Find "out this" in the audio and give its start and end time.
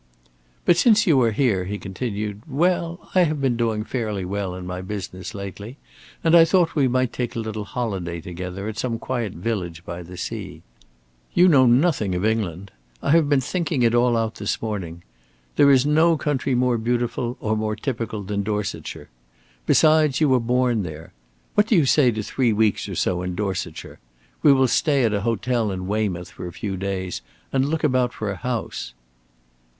14.17-14.59